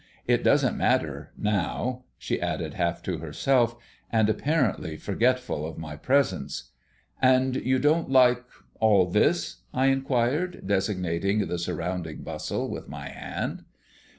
It 0.25 0.43
doesn't 0.43 0.75
matter 0.75 1.31
now," 1.37 2.05
she 2.17 2.41
added, 2.41 2.73
half 2.73 3.03
to 3.03 3.19
herself, 3.19 3.75
and 4.11 4.29
apparently 4.31 4.97
forgetful 4.97 5.63
of 5.63 5.77
my 5.77 5.95
presence. 5.95 6.71
"And 7.21 7.57
you 7.57 7.77
don't 7.77 8.09
like 8.09 8.43
all 8.79 9.05
this?" 9.05 9.57
I 9.75 9.89
inquired, 9.91 10.63
designating 10.65 11.45
the 11.47 11.59
surrounding 11.59 12.23
bustle 12.23 12.67
with 12.67 12.89
my 12.89 13.09
hand. 13.09 13.65